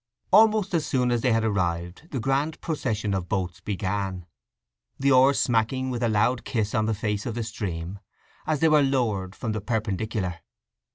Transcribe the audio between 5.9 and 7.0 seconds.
with a loud kiss on the